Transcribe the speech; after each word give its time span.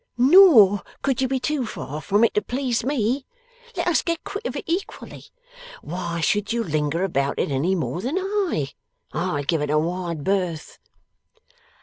'Nor 0.17 0.81
could 1.03 1.21
you 1.21 1.27
be 1.27 1.39
too 1.39 1.63
far 1.63 2.01
from 2.01 2.23
it 2.23 2.33
to 2.33 2.41
please 2.41 2.83
me. 2.83 3.27
Let 3.77 3.87
us 3.87 4.01
get 4.01 4.23
quit 4.23 4.47
of 4.47 4.55
it 4.55 4.63
equally. 4.65 5.25
Why 5.83 6.21
should 6.21 6.51
you 6.51 6.63
linger 6.63 7.03
about 7.03 7.37
it 7.37 7.51
any 7.51 7.75
more 7.75 8.01
than 8.01 8.17
I? 8.17 8.69
I 9.13 9.43
give 9.43 9.61
it 9.61 9.69
a 9.69 9.77
wide 9.77 10.23
berth. 10.23 10.79